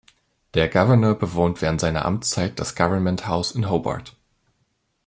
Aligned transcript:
Der 0.55 0.67
Gouverneur 0.67 1.13
bewohnt 1.13 1.61
während 1.61 1.79
seiner 1.79 2.05
Amtszeit 2.05 2.59
das 2.59 2.73
Government 2.75 3.27
House 3.27 3.51
in 3.51 3.69
Hobart. 3.69 4.17